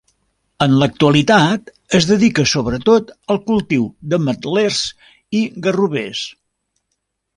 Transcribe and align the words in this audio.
En 0.65 0.71
l'actualitat 0.83 1.67
es 1.99 2.07
dedica 2.11 2.45
sobretot 2.53 3.11
al 3.35 3.41
cultiu 3.51 3.85
d'ametlers 4.15 4.81
i 5.41 5.43
garrovers. 5.67 6.25